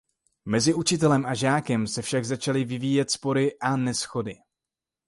Mezi 0.45 0.73
učitelem 0.73 1.25
a 1.25 1.33
žákem 1.33 1.87
se 1.87 2.01
však 2.01 2.25
začaly 2.25 2.63
vyvíjet 2.63 3.11
spory 3.11 3.59
a 3.59 3.75
neshody. 3.75 4.35